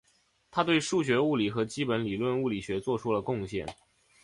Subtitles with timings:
[0.49, 3.67] 他对数学物理和基本理论物理学做出了贡献。